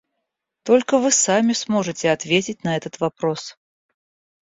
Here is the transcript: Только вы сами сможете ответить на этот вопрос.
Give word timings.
Только 0.63 0.97
вы 0.97 1.11
сами 1.11 1.53
сможете 1.53 2.09
ответить 2.11 2.63
на 2.63 2.75
этот 2.75 2.99
вопрос. 2.99 3.55